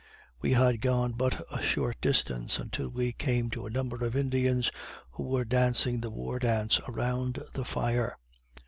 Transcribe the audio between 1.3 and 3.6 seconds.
a short distance until we came